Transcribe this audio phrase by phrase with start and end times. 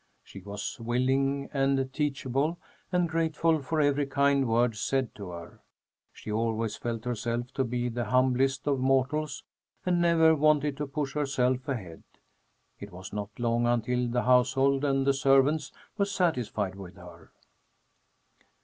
[0.23, 2.57] She was willing and teachable
[2.91, 5.59] and grateful for every kind word said to her.
[6.11, 9.43] She always felt herself to be the humblest of mortals
[9.85, 12.01] and never wanted to push herself ahead.
[12.79, 17.29] It was not long until the household and the servants were satisfied with her.